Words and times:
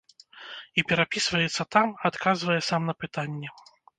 І 0.81 0.83
перапісваецца 0.91 1.63
там, 1.77 1.87
адказвае 2.11 2.57
сам 2.71 2.81
на 2.91 2.97
пытанні. 3.05 3.55